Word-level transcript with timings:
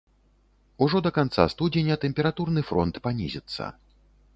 Ужо 0.85 1.01
да 1.07 1.11
канца 1.19 1.45
студзеня 1.55 2.01
тэмпературны 2.07 2.67
фронт 2.71 2.95
панізіцца. 3.09 3.75